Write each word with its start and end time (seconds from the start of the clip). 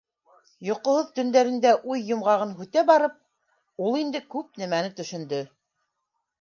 Йоҡоһоҙ 0.69 1.11
төндәрендә 1.19 1.73
уй 1.91 2.01
йомғағын 2.09 2.55
һүтә 2.63 2.85
барып, 2.89 3.21
ул 3.91 4.01
инде 4.03 4.25
күп 4.37 4.61
нәмәне 4.65 4.93
төшөндө. 5.01 5.47